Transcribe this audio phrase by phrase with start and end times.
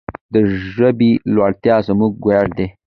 [0.33, 0.35] د
[0.73, 2.67] ژبې لوړتیا زموږ ویاړ دی.